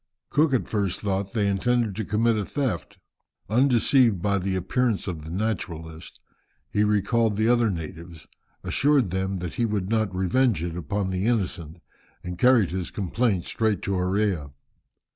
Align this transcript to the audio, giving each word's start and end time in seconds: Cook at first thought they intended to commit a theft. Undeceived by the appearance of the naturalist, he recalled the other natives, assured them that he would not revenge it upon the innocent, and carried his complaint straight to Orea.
Cook 0.31 0.51
at 0.55 0.67
first 0.67 1.01
thought 1.01 1.33
they 1.33 1.45
intended 1.45 1.95
to 1.95 2.03
commit 2.03 2.35
a 2.35 2.43
theft. 2.43 2.97
Undeceived 3.51 4.19
by 4.19 4.39
the 4.39 4.55
appearance 4.55 5.05
of 5.05 5.21
the 5.21 5.29
naturalist, 5.29 6.19
he 6.71 6.83
recalled 6.83 7.37
the 7.37 7.47
other 7.47 7.69
natives, 7.69 8.25
assured 8.63 9.11
them 9.11 9.37
that 9.37 9.53
he 9.53 9.65
would 9.67 9.89
not 9.91 10.15
revenge 10.15 10.63
it 10.63 10.75
upon 10.75 11.11
the 11.11 11.27
innocent, 11.27 11.81
and 12.23 12.39
carried 12.39 12.71
his 12.71 12.89
complaint 12.89 13.45
straight 13.45 13.83
to 13.83 13.91
Orea. 13.93 14.49